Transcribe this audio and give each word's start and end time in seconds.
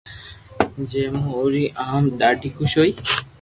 جي 0.89 1.03
مون 1.17 1.25
اوري 1.37 1.63
عوام 1.83 2.03
ڌاڌي 2.19 2.49
خوݾ 2.55 2.71
ھتي 2.81 2.91